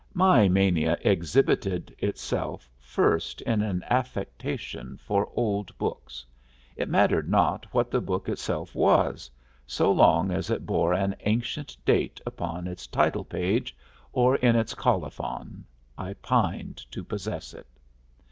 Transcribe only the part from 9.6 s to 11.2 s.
so long as it bore an